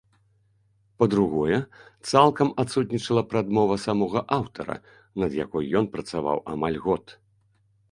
[1.01, 1.59] Па-другое,
[2.11, 4.75] цалкам адсутнічала прадмова самога аўтара,
[5.25, 7.05] над якой ён працаваў амаль год.